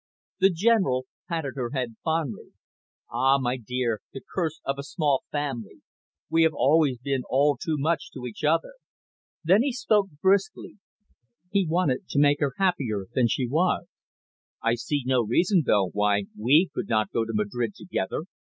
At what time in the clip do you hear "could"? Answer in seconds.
16.73-16.89